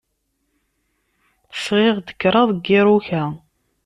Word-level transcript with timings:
Sɣiɣ-d 1.63 2.07
kraḍ 2.19 2.49
n 2.53 2.59
yiruka. 2.67 3.23